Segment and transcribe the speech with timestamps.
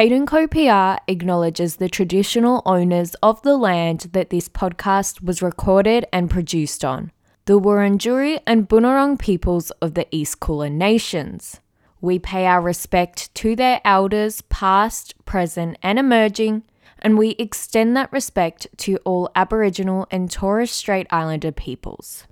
[0.00, 6.30] Co PR acknowledges the traditional owners of the land that this podcast was recorded and
[6.30, 7.12] produced on,
[7.44, 11.60] the Wurundjeri and Bunurong peoples of the East Kulin Nations.
[12.00, 16.62] We pay our respect to their elders, past, present, and emerging,
[17.00, 22.26] and we extend that respect to all Aboriginal and Torres Strait Islander peoples.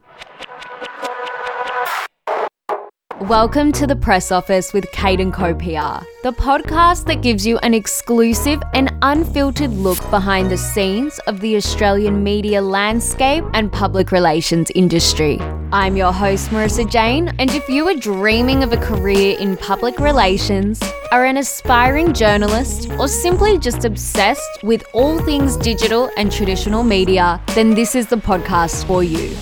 [3.22, 7.58] Welcome to the press office with Kate & Co PR, the podcast that gives you
[7.58, 14.12] an exclusive and unfiltered look behind the scenes of the Australian media landscape and public
[14.12, 15.40] relations industry.
[15.72, 19.98] I'm your host, Marissa Jane, and if you are dreaming of a career in public
[19.98, 20.80] relations,
[21.10, 27.42] are an aspiring journalist, or simply just obsessed with all things digital and traditional media,
[27.56, 29.36] then this is the podcast for you.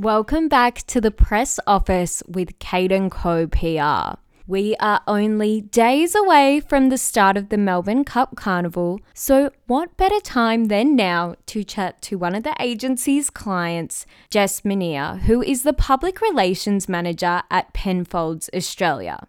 [0.00, 4.20] Welcome back to the press office with Kate & Co PR.
[4.46, 9.96] We are only days away from the start of the Melbourne Cup Carnival, so what
[9.96, 15.42] better time than now to chat to one of the agency's clients, Jess Minear, who
[15.42, 19.26] is the Public Relations Manager at Penfolds Australia.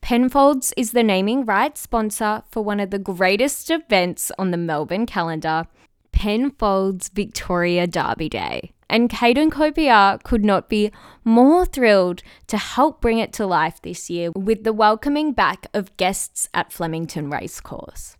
[0.00, 5.06] Penfolds is the naming rights sponsor for one of the greatest events on the Melbourne
[5.06, 5.66] calendar,
[6.14, 8.70] Penfolds Victoria Derby Day.
[8.88, 10.92] And Kate & Co could not be
[11.24, 15.94] more thrilled to help bring it to life this year with the welcoming back of
[15.96, 18.16] guests at Flemington Racecourse.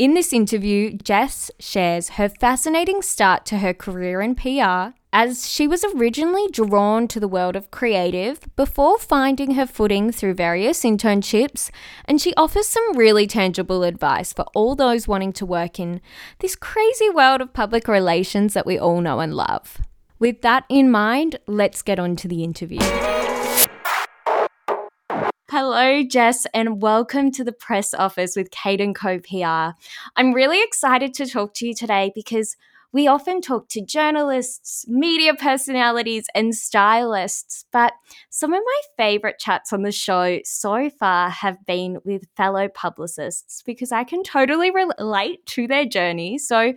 [0.00, 5.68] In this interview, Jess shares her fascinating start to her career in PR as she
[5.68, 11.70] was originally drawn to the world of creative before finding her footing through various internships,
[12.06, 16.00] and she offers some really tangible advice for all those wanting to work in
[16.38, 19.82] this crazy world of public relations that we all know and love.
[20.18, 22.80] With that in mind, let's get on to the interview.
[25.52, 29.76] Hello, Jess, and welcome to the press office with Kate & Co PR.
[30.14, 32.56] I'm really excited to talk to you today because
[32.92, 37.94] we often talk to journalists, media personalities, and stylists, but
[38.28, 43.62] some of my favorite chats on the show so far have been with fellow publicists
[43.62, 46.38] because I can totally relate to their journey.
[46.38, 46.74] So,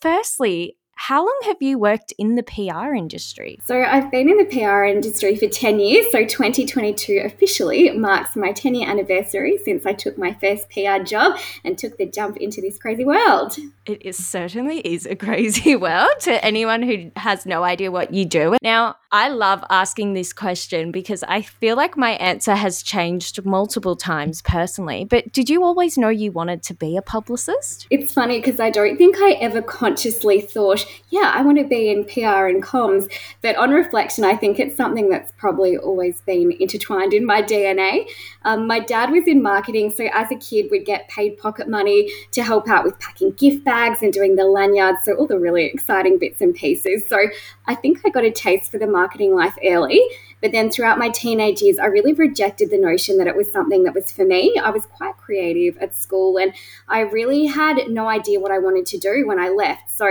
[0.00, 3.58] firstly, how long have you worked in the PR industry?
[3.64, 6.06] So, I've been in the PR industry for 10 years.
[6.12, 11.38] So, 2022 officially marks my 10 year anniversary since I took my first PR job
[11.64, 13.56] and took the jump into this crazy world.
[13.86, 18.24] It is certainly is a crazy world to anyone who has no idea what you
[18.24, 18.56] do.
[18.62, 23.94] Now, I love asking this question because I feel like my answer has changed multiple
[23.94, 25.04] times personally.
[25.04, 27.86] But did you always know you wanted to be a publicist?
[27.90, 31.90] It's funny because I don't think I ever consciously thought, yeah, I want to be
[31.90, 33.10] in PR and comms.
[33.42, 38.06] But on reflection, I think it's something that's probably always been intertwined in my DNA.
[38.42, 42.10] Um, my dad was in marketing, so as a kid, we'd get paid pocket money
[42.32, 45.64] to help out with packing gift bags and doing the lanyards, so all the really
[45.64, 47.06] exciting bits and pieces.
[47.08, 47.18] So
[47.66, 50.00] I think I got a taste for the marketing marketing life early.
[50.40, 53.84] But then throughout my teenage years, I really rejected the notion that it was something
[53.84, 54.58] that was for me.
[54.62, 56.52] I was quite creative at school and
[56.88, 59.90] I really had no idea what I wanted to do when I left.
[59.90, 60.06] So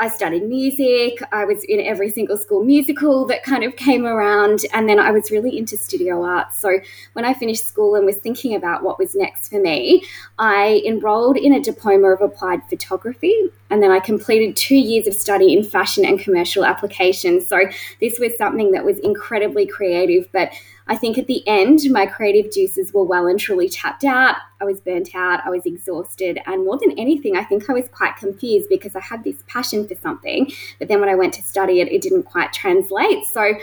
[0.00, 1.22] I studied music.
[1.30, 4.60] I was in every single school musical that kind of came around.
[4.72, 6.54] And then I was really into studio art.
[6.54, 6.80] So
[7.12, 10.02] when I finished school and was thinking about what was next for me,
[10.38, 13.50] I enrolled in a diploma of applied photography.
[13.68, 17.46] And then I completed two years of study in fashion and commercial applications.
[17.46, 17.60] So
[18.00, 20.50] this was something that was incredibly creative, but
[20.90, 24.34] I think at the end, my creative juices were well and truly tapped out.
[24.60, 27.88] I was burnt out, I was exhausted, and more than anything, I think I was
[27.88, 31.42] quite confused because I had this passion for something, but then when I went to
[31.42, 33.24] study it, it didn't quite translate.
[33.24, 33.54] So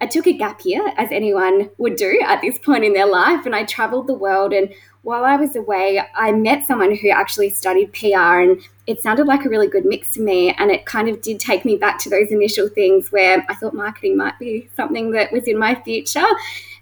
[0.00, 3.46] I took a gap year, as anyone would do at this point in their life,
[3.46, 4.52] and I traveled the world.
[4.52, 9.26] And while I was away, I met someone who actually studied PR, and it sounded
[9.26, 10.54] like a really good mix to me.
[10.58, 13.72] And it kind of did take me back to those initial things where I thought
[13.72, 16.26] marketing might be something that was in my future.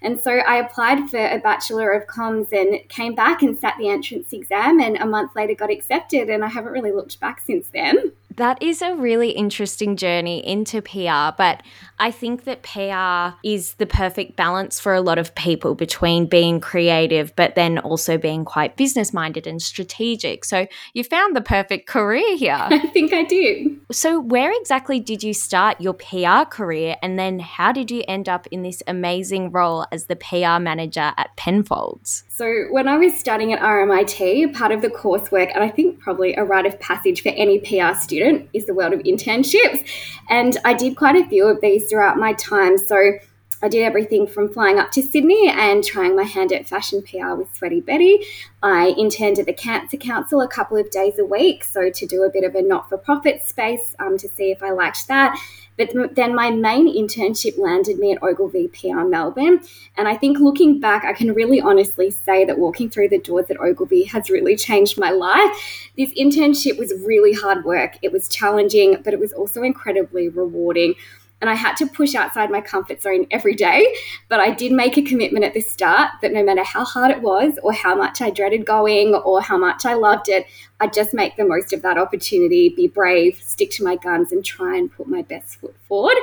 [0.03, 3.89] And so I applied for a Bachelor of Comms and came back and sat the
[3.89, 6.29] entrance exam, and a month later got accepted.
[6.29, 8.13] And I haven't really looked back since then.
[8.37, 11.63] That is a really interesting journey into PR, but
[11.99, 16.61] I think that PR is the perfect balance for a lot of people between being
[16.61, 20.45] creative, but then also being quite business minded and strategic.
[20.45, 22.57] So you found the perfect career here.
[22.71, 23.79] I think I did.
[23.91, 28.29] So, where exactly did you start your PR career, and then how did you end
[28.29, 32.25] up in this amazing role as the PR manager at Penfolds?
[32.35, 36.35] So, when I was studying at RMIT, part of the coursework, and I think probably
[36.35, 39.87] a rite of passage for any PR student, is the world of internships.
[40.31, 42.79] And I did quite a few of these throughout my time.
[42.79, 43.19] So
[43.63, 47.35] I did everything from flying up to Sydney and trying my hand at fashion PR
[47.35, 48.25] with Sweaty Betty.
[48.63, 52.23] I interned at the Cancer Council a couple of days a week, so to do
[52.23, 55.39] a bit of a not for profit space um, to see if I liked that.
[55.77, 59.61] But then my main internship landed me at Ogilvy PR Melbourne.
[59.97, 63.51] And I think looking back, I can really honestly say that walking through the doors
[63.51, 65.91] at Ogilvy has really changed my life.
[65.97, 70.95] This internship was really hard work, it was challenging, but it was also incredibly rewarding
[71.43, 73.95] and I had to push outside my comfort zone every day.
[74.29, 77.21] But I did make a commitment at the start that no matter how hard it
[77.21, 80.47] was, or how much I dreaded going, or how much I loved it,
[80.81, 84.45] I'd just make the most of that opportunity, be brave, stick to my guns, and
[84.45, 86.17] try and put my best foot forward.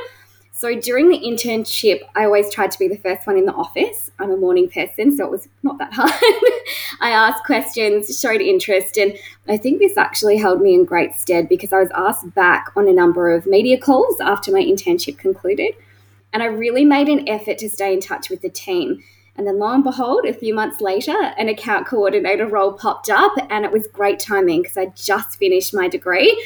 [0.60, 4.12] So during the internship, I always tried to be the first one in the office.
[4.20, 6.12] I'm a morning person, so it was not that hard.
[7.00, 9.18] I asked questions, showed interest, and
[9.48, 12.90] I think this actually held me in great stead because I was asked back on
[12.90, 15.76] a number of media calls after my internship concluded.
[16.34, 19.02] And I really made an effort to stay in touch with the team.
[19.38, 23.32] And then lo and behold, a few months later, an account coordinator role popped up,
[23.50, 26.38] and it was great timing because I just finished my degree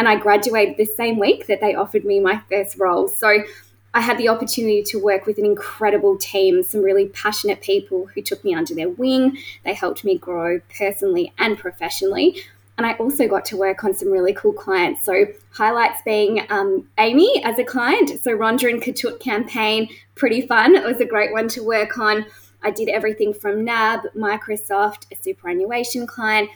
[0.00, 3.06] and I graduated the same week that they offered me my first role.
[3.06, 3.44] So
[3.92, 8.22] I had the opportunity to work with an incredible team, some really passionate people who
[8.22, 9.36] took me under their wing.
[9.62, 12.42] They helped me grow personally and professionally.
[12.78, 15.04] And I also got to work on some really cool clients.
[15.04, 18.08] So, highlights being um, AAMI as a client.
[18.22, 20.76] So, Rhonda and Ketut campaign, pretty fun.
[20.76, 22.24] It was a great one to work on.
[22.62, 26.48] I did everything from NAB, Microsoft, a superannuation client.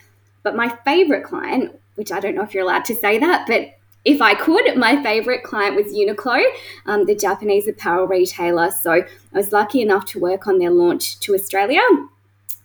[0.43, 3.75] But my favorite client which I don't know if you're allowed to say that, but
[4.05, 6.45] if I could, my favorite client was Uniqlo,
[6.87, 8.71] um, the Japanese apparel retailer.
[8.71, 11.81] So I was lucky enough to work on their launch to Australia.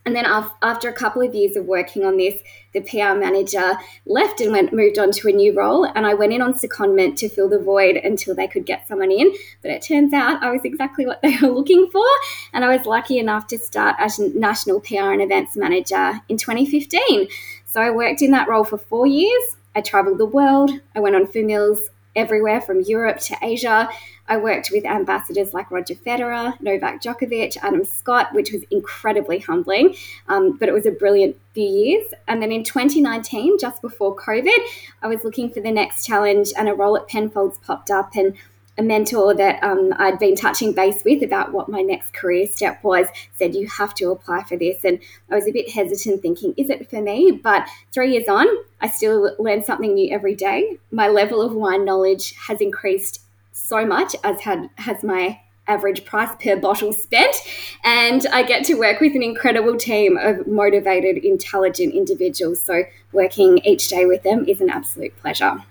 [0.04, 3.74] And then after a couple of years of working on this, the PR manager
[4.06, 5.84] left and went moved on to a new role.
[5.84, 9.10] And I went in on secondment to fill the void until they could get someone
[9.10, 9.32] in.
[9.62, 12.06] But it turns out I was exactly what they were looking for.
[12.52, 17.28] And I was lucky enough to start as national PR and events manager in 2015.
[17.66, 19.56] So I worked in that role for four years.
[19.74, 20.72] I traveled the world.
[20.94, 23.88] I went on famils everywhere from Europe to Asia.
[24.30, 29.96] I worked with ambassadors like Roger Federer, Novak Djokovic, Adam Scott, which was incredibly humbling,
[30.28, 32.12] um, but it was a brilliant few years.
[32.28, 34.56] And then in 2019, just before COVID,
[35.02, 38.36] I was looking for the next challenge, and a role at Penfolds popped up, and
[38.78, 42.82] a mentor that um, I'd been touching base with about what my next career step
[42.84, 44.84] was said, You have to apply for this.
[44.84, 47.32] And I was a bit hesitant, thinking, Is it for me?
[47.42, 48.46] But three years on,
[48.80, 50.78] I still learn something new every day.
[50.90, 53.20] My level of wine knowledge has increased
[53.60, 57.36] so much, as had, has my average price per bottle spent.
[57.84, 62.60] And I get to work with an incredible team of motivated, intelligent individuals.
[62.62, 65.62] So working each day with them is an absolute pleasure.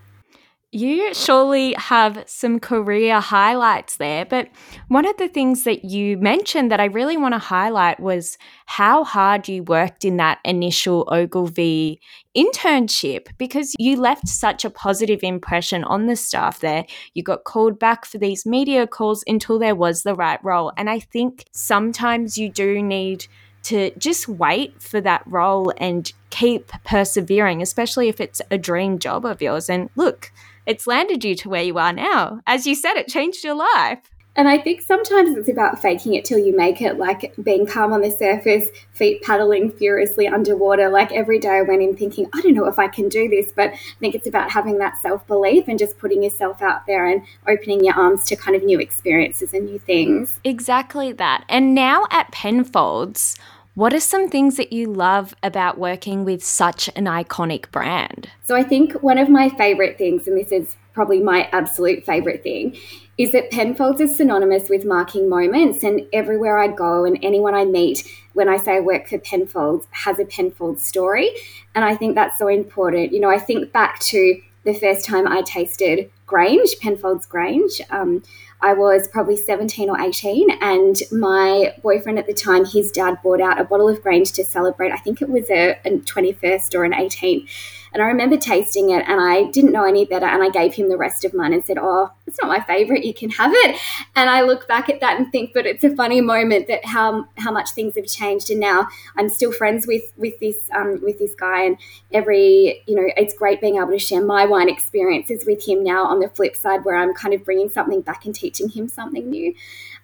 [0.71, 4.49] You surely have some career highlights there, but
[4.87, 8.37] one of the things that you mentioned that I really want to highlight was
[8.67, 11.99] how hard you worked in that initial Ogilvy
[12.37, 16.85] internship because you left such a positive impression on the staff there.
[17.15, 20.71] You got called back for these media calls until there was the right role.
[20.77, 23.25] And I think sometimes you do need
[23.63, 29.25] to just wait for that role and keep persevering, especially if it's a dream job
[29.25, 29.67] of yours.
[29.67, 30.31] And look,
[30.69, 32.41] it's landed you to where you are now.
[32.45, 33.99] As you said, it changed your life.
[34.35, 37.91] And I think sometimes it's about faking it till you make it, like being calm
[37.91, 40.87] on the surface, feet paddling furiously underwater.
[40.89, 43.51] Like every day I went in thinking, I don't know if I can do this,
[43.53, 47.07] but I think it's about having that self belief and just putting yourself out there
[47.07, 50.39] and opening your arms to kind of new experiences and new things.
[50.43, 51.43] Exactly that.
[51.49, 53.35] And now at Penfolds,
[53.79, 58.29] what are some things that you love about working with such an iconic brand?
[58.43, 62.43] So, I think one of my favorite things, and this is probably my absolute favorite
[62.43, 62.75] thing,
[63.17, 65.81] is that Penfolds is synonymous with marking moments.
[65.85, 69.87] And everywhere I go and anyone I meet, when I say I work for Penfolds,
[69.91, 71.31] has a Penfolds story.
[71.73, 73.13] And I think that's so important.
[73.13, 77.81] You know, I think back to the first time I tasted Grange, Penfolds Grange.
[77.89, 78.21] Um,
[78.61, 83.41] I was probably 17 or 18, and my boyfriend at the time, his dad bought
[83.41, 84.91] out a bottle of Grange to celebrate.
[84.91, 87.49] I think it was a, a 21st or an 18th.
[87.93, 90.25] And I remember tasting it and I didn't know any better.
[90.25, 93.03] And I gave him the rest of mine and said, Oh, it's not my favorite.
[93.03, 93.79] You can have it.
[94.15, 97.27] And I look back at that and think, but it's a funny moment that how
[97.37, 98.51] how much things have changed.
[98.51, 101.63] And now I'm still friends with with this um, with this guy.
[101.63, 101.77] And
[102.11, 106.05] every you know, it's great being able to share my wine experiences with him now.
[106.05, 109.29] On the flip side, where I'm kind of bringing something back and teaching him something
[109.29, 109.53] new.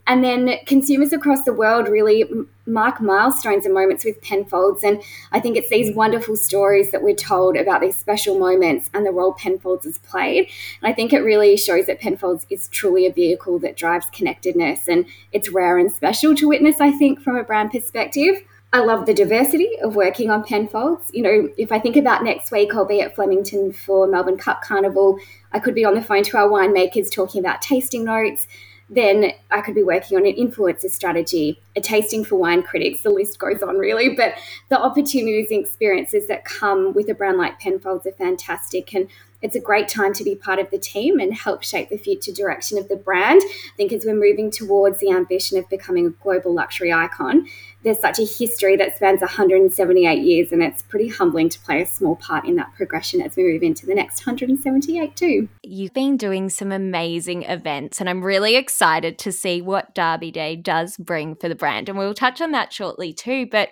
[0.08, 2.26] And then consumers across the world really
[2.68, 4.84] mark milestones and moments with Penfolds.
[4.84, 9.06] And I think it's these wonderful stories that we're told about these special moments and
[9.06, 10.50] the role Penfolds has played.
[10.82, 14.88] And I think it really shows that Penfolds is truly a vehicle that drives connectedness.
[14.88, 18.44] And it's rare and special to witness, I think, from a brand perspective.
[18.74, 21.10] I love the diversity of working on Penfolds.
[21.14, 24.62] You know, if I think about next week, I'll be at Flemington for Melbourne Cup
[24.62, 25.18] Carnival.
[25.54, 28.48] I could be on the phone to our winemakers talking about tasting notes
[28.90, 33.02] then I could be working on an influencer strategy, a tasting for wine critics.
[33.02, 34.36] The list goes on really, but
[34.70, 38.94] the opportunities and experiences that come with a brand like Penfolds are fantastic.
[38.94, 39.08] And
[39.42, 42.32] it's a great time to be part of the team and help shape the future
[42.32, 43.42] direction of the brand.
[43.44, 47.48] I think as we're moving towards the ambition of becoming a global luxury icon,
[47.86, 51.86] there's such a history that spans 178 years, and it's pretty humbling to play a
[51.86, 55.48] small part in that progression as we move into the next 178 too.
[55.62, 60.56] You've been doing some amazing events, and I'm really excited to see what Derby Day
[60.56, 63.46] does bring for the brand, and we'll touch on that shortly too.
[63.52, 63.70] But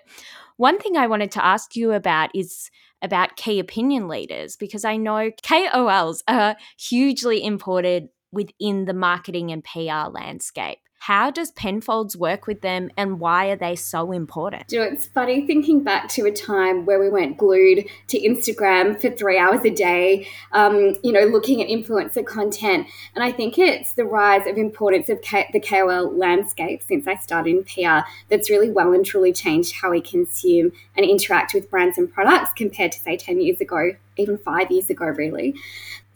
[0.57, 2.69] one thing I wanted to ask you about is
[3.01, 9.63] about key opinion leaders because I know KOLs are hugely important within the marketing and
[9.63, 10.77] PR landscape.
[11.07, 14.71] How does Penfolds work with them and why are they so important?
[14.71, 18.97] You know, it's funny thinking back to a time where we went glued to Instagram
[19.01, 22.87] for three hours a day, um, you know, looking at influencer content.
[23.15, 27.17] And I think it's the rise of importance of K- the KOL landscape since I
[27.17, 31.69] started in PR that's really well and truly changed how we consume and interact with
[31.69, 35.53] brands and products compared to, say, 10 years ago, even five years ago, really.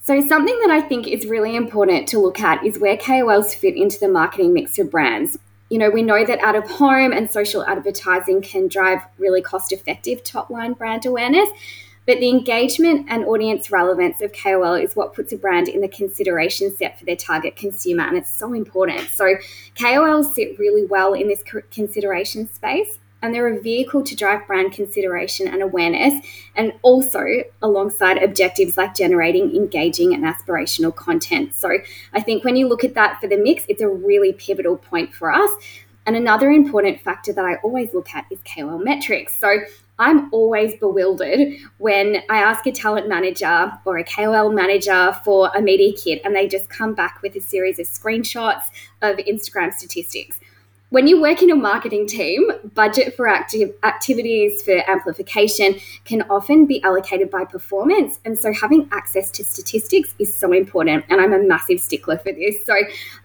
[0.07, 3.75] So, something that I think is really important to look at is where KOLs fit
[3.75, 5.37] into the marketing mix of brands.
[5.69, 9.73] You know, we know that out of home and social advertising can drive really cost
[9.73, 11.49] effective top line brand awareness,
[12.05, 15.89] but the engagement and audience relevance of KOL is what puts a brand in the
[15.89, 19.09] consideration set for their target consumer, and it's so important.
[19.09, 19.35] So,
[19.75, 24.73] KOLs sit really well in this consideration space and they're a vehicle to drive brand
[24.73, 27.25] consideration and awareness, and also
[27.61, 31.53] alongside objectives like generating engaging and aspirational content.
[31.53, 31.79] So
[32.13, 35.13] I think when you look at that for the mix, it's a really pivotal point
[35.13, 35.49] for us.
[36.05, 39.37] And another important factor that I always look at is KOL metrics.
[39.37, 39.59] So
[39.99, 45.61] I'm always bewildered when I ask a talent manager or a KOL manager for a
[45.61, 48.63] media kit and they just come back with a series of screenshots
[49.01, 50.39] of Instagram statistics
[50.89, 55.75] when you work in a marketing team, budget for active activities for amplification
[56.05, 58.19] can often be allocated by performance.
[58.23, 61.03] And so having access to statistics is so important.
[61.09, 62.65] And I'm a massive stickler for this.
[62.65, 62.75] So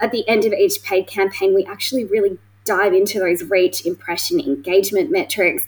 [0.01, 4.41] at the end of each paid campaign, we actually really dive into those reach, impression,
[4.41, 5.65] engagement metrics.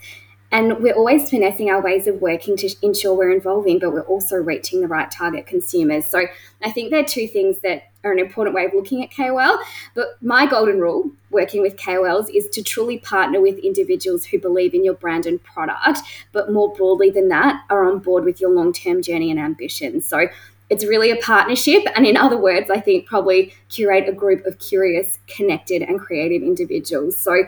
[0.50, 4.36] And we're always finessing our ways of working to ensure we're involving, but we're also
[4.36, 6.06] reaching the right target consumers.
[6.06, 6.26] So
[6.62, 9.58] I think they're two things that are an important way of looking at KOL.
[9.94, 14.75] But my golden rule working with KOLs is to truly partner with individuals who believe
[14.75, 16.00] in your brand and product,
[16.32, 20.06] but more broadly than that, are on board with your long term journey and ambitions.
[20.06, 20.28] So
[20.70, 21.84] it's really a partnership.
[21.94, 26.42] And in other words, I think probably curate a group of curious, connected, and creative
[26.42, 27.18] individuals.
[27.18, 27.44] So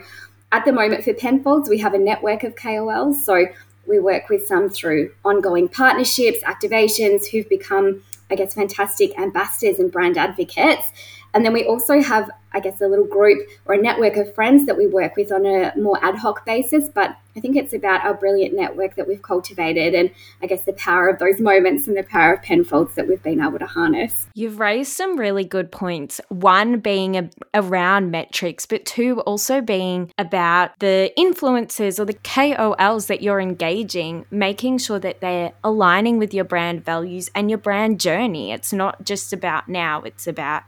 [0.51, 3.15] at the moment for Penfolds, we have a network of KOLs.
[3.15, 3.47] So
[3.87, 9.91] we work with some through ongoing partnerships, activations who've become I guess, fantastic ambassadors and
[9.91, 10.91] brand advocates.
[11.33, 14.65] And then we also have, I guess, a little group or a network of friends
[14.65, 16.89] that we work with on a more ad hoc basis.
[16.89, 20.09] But I think it's about our brilliant network that we've cultivated and
[20.41, 23.39] I guess the power of those moments and the power of Penfolds that we've been
[23.39, 24.25] able to harness.
[24.33, 26.19] You've raised some really good points.
[26.29, 33.05] One being a, around metrics, but two also being about the influencers or the KOLs
[33.05, 37.99] that you're engaging, making sure that they're aligning with your brand values and your brand
[37.99, 38.51] journey.
[38.51, 40.63] It's not just about now, it's about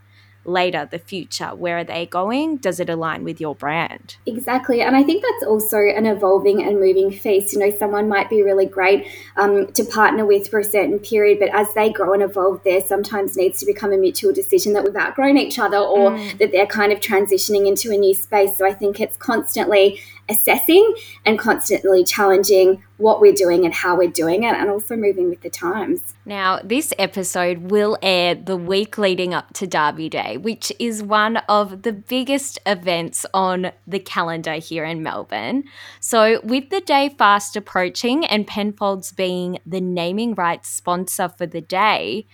[0.46, 1.50] later, the future?
[1.56, 2.58] Where are they going?
[2.58, 4.18] Does it align with your brand?
[4.26, 4.82] Exactly.
[4.82, 7.54] And I think that's also an evolving and moving feast.
[7.54, 11.40] You know, someone might be really great um, to partner with for a certain period,
[11.40, 14.84] but as they grow and evolve, there sometimes needs to become a mutual decision that
[14.84, 16.38] we've outgrown each other or mm.
[16.40, 18.58] that they're kind of transitioning into a new space.
[18.58, 20.96] So I think it's constantly assessing
[21.26, 25.42] and constantly challenging what we're doing and how we're doing it, and also moving with
[25.42, 26.14] the times.
[26.26, 31.38] Now, this episode will air the week leading up to Derby Day, which is one
[31.48, 35.64] of the biggest events on the calendar here in Melbourne.
[36.00, 41.62] So, with the day fast approaching and Penfolds being the naming rights sponsor for the
[41.62, 42.28] day,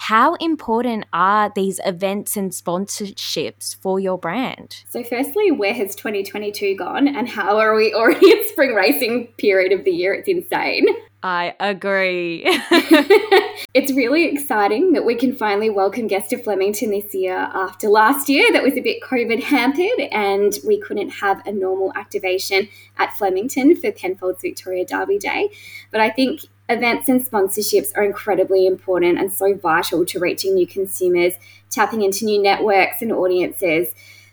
[0.00, 4.82] how important are these events and sponsorships for your brand?
[4.88, 9.78] So, firstly, where has 2022 gone and how are we already at spring racing period
[9.78, 10.14] of the year?
[10.14, 10.86] It's insane.
[11.22, 12.44] I agree.
[13.74, 18.30] it's really exciting that we can finally welcome guests to Flemington this year after last
[18.30, 23.12] year that was a bit COVID hampered and we couldn't have a normal activation at
[23.18, 25.50] Flemington for Penfolds Victoria Derby Day.
[25.90, 26.40] But I think
[26.70, 31.34] events and sponsorships are incredibly important and so vital to reaching new consumers,
[31.68, 33.92] tapping into new networks and audiences.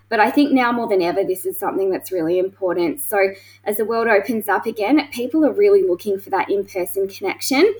[0.09, 3.01] But I think now more than ever, this is something that's really important.
[3.01, 3.33] So,
[3.65, 7.73] as the world opens up again, people are really looking for that in person connection.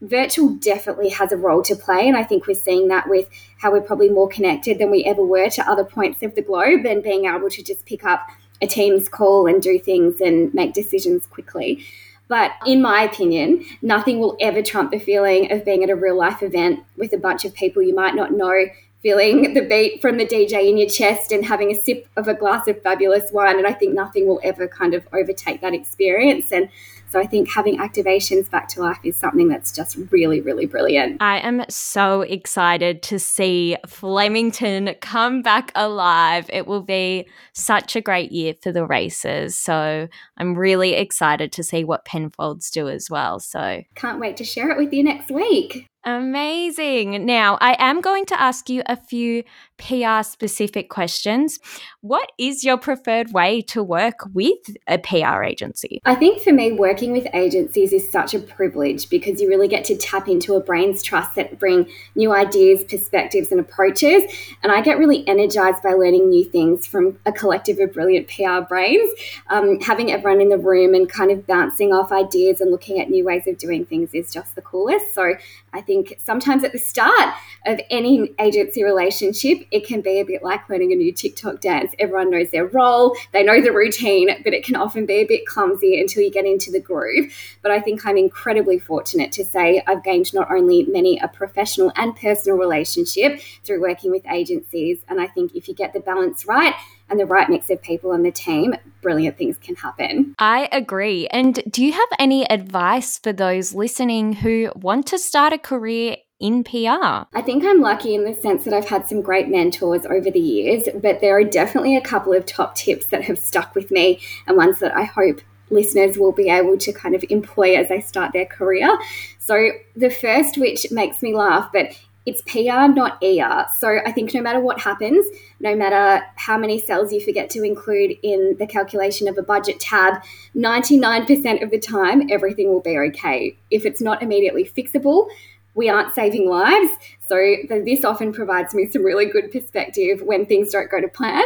[0.00, 2.06] Virtual definitely has a role to play.
[2.06, 3.28] And I think we're seeing that with
[3.58, 6.84] how we're probably more connected than we ever were to other points of the globe
[6.84, 8.28] and being able to just pick up
[8.60, 11.84] a Teams call and do things and make decisions quickly.
[12.28, 16.16] But in my opinion, nothing will ever trump the feeling of being at a real
[16.16, 18.66] life event with a bunch of people you might not know
[19.02, 22.34] feeling the beat from the DJ in your chest and having a sip of a
[22.34, 23.58] glass of fabulous wine.
[23.58, 26.52] And I think nothing will ever kind of overtake that experience.
[26.52, 26.68] And
[27.12, 31.20] so I think having activations back to life is something that's just really, really brilliant.
[31.20, 36.48] I am so excited to see Flemington come back alive.
[36.50, 39.58] It will be such a great year for the races.
[39.58, 43.38] So I'm really excited to see what Penfolds do as well.
[43.38, 45.86] So can't wait to share it with you next week.
[46.04, 47.24] Amazing.
[47.24, 49.44] Now, I am going to ask you a few
[49.78, 51.60] PR specific questions.
[52.00, 56.00] What is your preferred way to work with a PR agency?
[56.04, 59.84] I think for me, working with agencies is such a privilege because you really get
[59.86, 64.24] to tap into a brain's trust that bring new ideas, perspectives, and approaches.
[64.62, 68.60] And I get really energized by learning new things from a collective of brilliant PR
[68.68, 69.10] brains.
[69.50, 73.08] Um, having everyone in the room and kind of bouncing off ideas and looking at
[73.08, 75.14] new ways of doing things is just the coolest.
[75.14, 75.34] So
[75.72, 80.42] I think sometimes at the start of any agency relationship, it can be a bit
[80.42, 81.94] like learning a new TikTok dance.
[81.98, 85.46] Everyone knows their role, they know the routine, but it can often be a bit
[85.46, 87.32] clumsy until you get into the groove.
[87.62, 91.92] But I think I'm incredibly fortunate to say I've gained not only many a professional
[91.96, 94.98] and personal relationship through working with agencies.
[95.08, 96.74] And I think if you get the balance right,
[97.12, 100.34] and the right mix of people on the team, brilliant things can happen.
[100.38, 101.28] I agree.
[101.28, 106.16] And do you have any advice for those listening who want to start a career
[106.40, 107.28] in PR?
[107.34, 110.40] I think I'm lucky in the sense that I've had some great mentors over the
[110.40, 114.20] years, but there are definitely a couple of top tips that have stuck with me
[114.46, 118.00] and ones that I hope listeners will be able to kind of employ as they
[118.00, 118.98] start their career.
[119.38, 123.66] So, the first, which makes me laugh, but it's PR, not ER.
[123.78, 125.26] So I think no matter what happens,
[125.58, 129.80] no matter how many cells you forget to include in the calculation of a budget
[129.80, 130.22] tab,
[130.54, 133.56] 99% of the time, everything will be okay.
[133.70, 135.28] If it's not immediately fixable,
[135.74, 136.92] we aren't saving lives.
[137.26, 141.44] So this often provides me some really good perspective when things don't go to plan.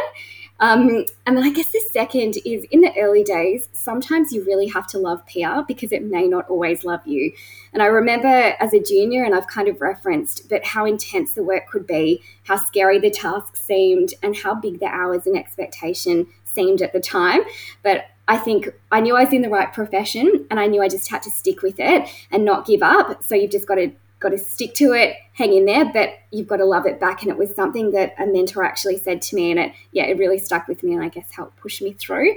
[0.59, 4.67] Um, and then I guess the second is in the early days, sometimes you really
[4.67, 7.31] have to love PR because it may not always love you.
[7.73, 11.43] And I remember as a junior, and I've kind of referenced, but how intense the
[11.43, 16.27] work could be, how scary the task seemed, and how big the hours and expectation
[16.43, 17.41] seemed at the time.
[17.83, 20.89] But I think I knew I was in the right profession and I knew I
[20.89, 23.23] just had to stick with it and not give up.
[23.23, 26.47] So you've just got to got to stick to it, hang in there, but you've
[26.47, 27.21] got to love it back.
[27.21, 30.17] And it was something that a mentor actually said to me, and it yeah, it
[30.17, 32.35] really stuck with me, and I guess helped push me through.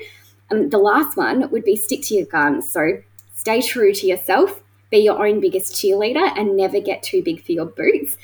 [0.50, 2.68] And um, the last one would be stick to your guns.
[2.68, 3.02] So
[3.34, 7.52] stay true to yourself, be your own biggest cheerleader, and never get too big for
[7.52, 8.16] your boots.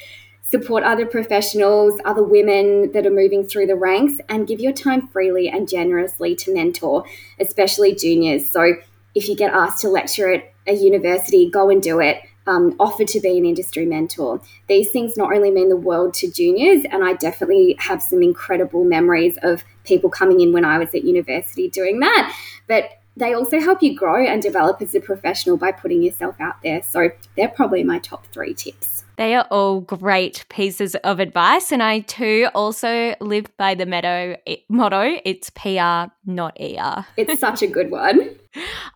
[0.42, 5.08] Support other professionals, other women that are moving through the ranks, and give your time
[5.08, 7.04] freely and generously to mentor,
[7.40, 8.48] especially juniors.
[8.48, 8.74] So
[9.14, 13.08] if you get asked to lecture at a university, go and do it um, offered
[13.08, 14.40] to be an industry mentor.
[14.68, 18.84] These things not only mean the world to juniors, and I definitely have some incredible
[18.84, 23.60] memories of people coming in when I was at university doing that, but they also
[23.60, 26.82] help you grow and develop as a professional by putting yourself out there.
[26.82, 29.05] So they're probably my top three tips.
[29.16, 31.72] They are all great pieces of advice.
[31.72, 34.36] And I too also live by the motto,
[34.68, 37.06] motto it's PR, not ER.
[37.16, 38.36] It's such a good one.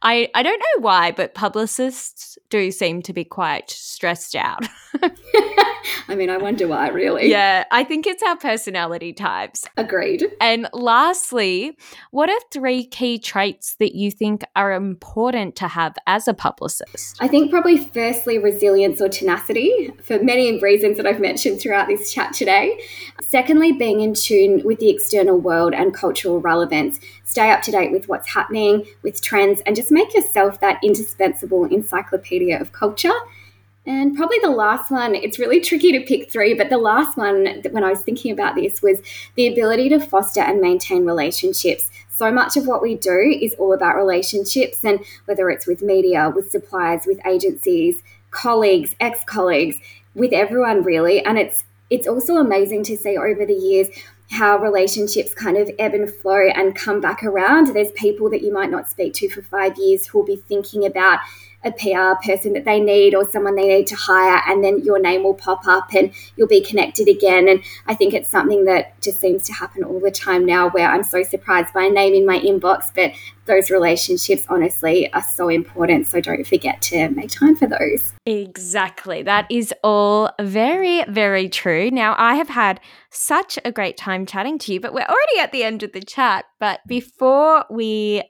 [0.02, 4.64] I, I don't know why, but publicists do seem to be quite stressed out.
[6.08, 7.30] I mean, I wonder why, really.
[7.30, 9.66] Yeah, I think it's our personality types.
[9.76, 10.24] Agreed.
[10.40, 11.76] And lastly,
[12.10, 17.16] what are three key traits that you think are important to have as a publicist?
[17.20, 22.12] I think probably firstly, resilience or tenacity for many reasons that I've mentioned throughout this
[22.12, 22.80] chat today.
[23.22, 26.98] Secondly, being in tune with the external world and cultural relevance.
[27.22, 31.64] Stay up to date with what's happening, with trends, and just make yourself that indispensable
[31.66, 33.12] encyclopedia of culture.
[33.86, 37.62] And probably the last one, it's really tricky to pick three, but the last one,
[37.70, 38.98] when I was thinking about this, was
[39.36, 41.88] the ability to foster and maintain relationships.
[42.08, 46.32] So much of what we do is all about relationships, and whether it's with media,
[46.34, 49.78] with suppliers, with agencies, colleagues, ex colleagues,
[50.14, 51.24] with everyone really.
[51.24, 53.88] And it's it's also amazing to see over the years
[54.30, 57.74] how relationships kind of ebb and flow and come back around.
[57.74, 60.86] There's people that you might not speak to for five years who will be thinking
[60.86, 61.18] about
[61.62, 64.98] a PR person that they need or someone they need to hire, and then your
[64.98, 67.48] name will pop up and you'll be connected again.
[67.48, 70.88] And I think it's something that just seems to happen all the time now where
[70.88, 73.12] I'm so surprised by a name in my inbox, but
[73.44, 76.06] those relationships honestly are so important.
[76.06, 78.12] So don't forget to make time for those.
[78.24, 79.22] Exactly.
[79.22, 81.90] That is all very, very true.
[81.90, 85.52] Now, I have had such a great time chatting to you, but we're already at
[85.52, 86.44] the end of the chat.
[86.58, 88.22] But before we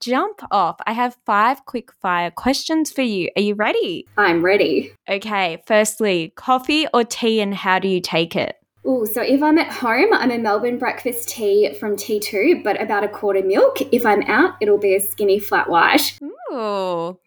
[0.00, 3.30] jump off, I have five quick fire questions for you.
[3.36, 4.06] Are you ready?
[4.16, 4.92] I'm ready.
[5.08, 5.62] Okay.
[5.66, 8.56] Firstly, coffee or tea, and how do you take it?
[8.88, 13.02] Oh, so if I'm at home, I'm a Melbourne breakfast tea from T2, but about
[13.02, 13.78] a quarter milk.
[13.92, 16.16] If I'm out, it'll be a skinny flat white.
[16.22, 17.18] Ooh.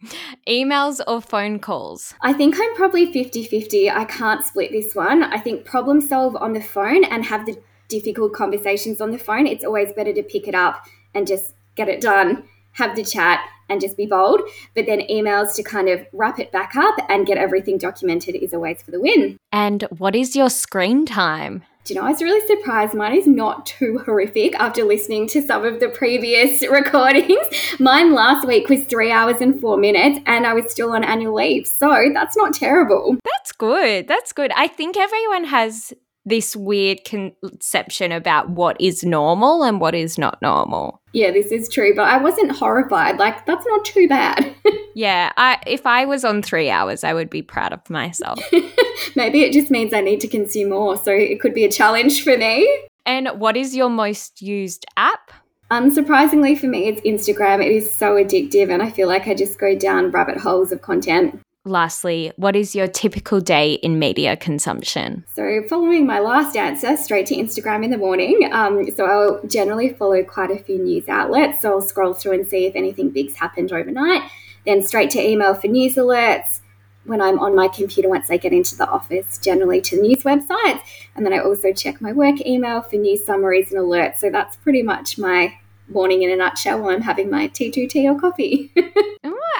[0.48, 2.14] Emails or phone calls?
[2.22, 3.90] I think I'm probably 50 50.
[3.90, 5.22] I can't split this one.
[5.22, 9.46] I think problem solve on the phone and have the difficult conversations on the phone.
[9.46, 13.40] It's always better to pick it up and just get it done, have the chat,
[13.70, 14.42] and just be bold.
[14.74, 18.52] But then emails to kind of wrap it back up and get everything documented is
[18.52, 19.38] always for the win.
[19.52, 21.64] And what is your screen time?
[21.84, 22.92] Do you know, I was really surprised.
[22.92, 27.40] Mine is not too horrific after listening to some of the previous recordings.
[27.78, 31.34] Mine last week was three hours and four minutes, and I was still on annual
[31.34, 31.66] leave.
[31.66, 33.16] So that's not terrible.
[33.24, 34.08] That's good.
[34.08, 34.52] That's good.
[34.54, 35.94] I think everyone has
[36.30, 41.02] this weird conception about what is normal and what is not normal.
[41.12, 43.18] Yeah, this is true, but I wasn't horrified.
[43.18, 44.54] Like that's not too bad.
[44.94, 48.38] yeah, I if I was on 3 hours, I would be proud of myself.
[49.16, 52.24] Maybe it just means I need to consume more, so it could be a challenge
[52.24, 52.66] for me.
[53.04, 55.32] And what is your most used app?
[55.70, 57.64] Unsurprisingly for me, it's Instagram.
[57.64, 60.82] It is so addictive, and I feel like I just go down rabbit holes of
[60.82, 61.40] content.
[61.66, 65.26] Lastly, what is your typical day in media consumption?
[65.34, 68.48] So, following my last answer, straight to Instagram in the morning.
[68.50, 71.60] Um, so, I'll generally follow quite a few news outlets.
[71.60, 74.22] So, I'll scroll through and see if anything big's happened overnight.
[74.64, 76.60] Then, straight to email for news alerts.
[77.04, 80.80] When I'm on my computer, once I get into the office, generally to news websites.
[81.14, 84.20] And then I also check my work email for news summaries and alerts.
[84.20, 88.08] So, that's pretty much my morning in a nutshell while I'm having my T2 tea
[88.08, 88.72] or coffee.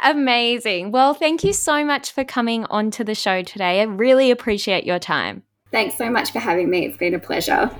[0.02, 0.92] amazing.
[0.92, 3.80] Well, thank you so much for coming onto the show today.
[3.80, 5.42] I really appreciate your time.
[5.70, 6.86] Thanks so much for having me.
[6.86, 7.70] It's been a pleasure.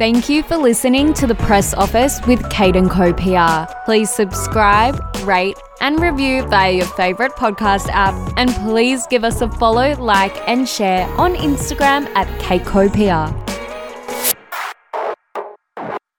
[0.00, 3.70] Thank you for listening to the Press Office with Kate and Co PR.
[3.84, 8.14] Please subscribe, rate, and review via your favorite podcast app.
[8.38, 13.59] And please give us a follow, like, and share on Instagram at KateCoPR.